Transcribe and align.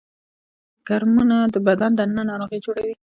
کرمونه 0.87 1.37
د 1.53 1.55
بدن 1.67 1.91
دننه 1.97 2.23
ناروغي 2.29 2.59
جوړوي 2.65 2.93